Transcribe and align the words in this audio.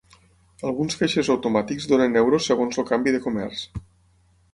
Alguns 0.69 0.95
caixers 1.01 1.29
automàtics 1.33 1.85
donen 1.91 2.17
euros 2.21 2.47
segons 2.53 2.81
el 2.83 2.87
canvi 2.93 3.15
de 3.17 3.21
comerç. 3.27 3.63